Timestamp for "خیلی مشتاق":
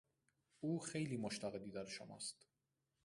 0.79-1.57